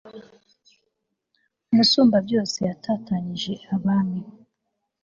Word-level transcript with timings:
umusumbabyose 1.71 2.57
yatatanyije 2.69 3.53
abami 3.75 4.19